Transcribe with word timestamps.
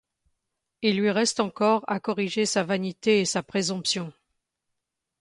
Il 0.81 0.97
lui 0.97 1.11
reste 1.11 1.39
encore 1.39 1.83
à 1.87 1.99
corriger 1.99 2.47
sa 2.47 2.63
vanité 2.63 3.21
et 3.21 3.25
sa 3.25 3.43
présomption. 3.43 4.11